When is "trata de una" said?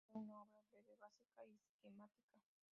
0.07-0.41